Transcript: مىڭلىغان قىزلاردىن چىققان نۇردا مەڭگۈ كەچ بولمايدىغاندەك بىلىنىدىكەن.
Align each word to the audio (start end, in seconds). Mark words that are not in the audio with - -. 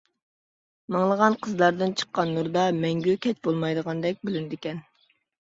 مىڭلىغان 0.95 1.35
قىزلاردىن 1.43 1.93
چىققان 1.99 2.33
نۇردا 2.39 2.65
مەڭگۈ 2.79 3.15
كەچ 3.27 3.45
بولمايدىغاندەك 3.45 4.27
بىلىنىدىكەن. 4.27 4.83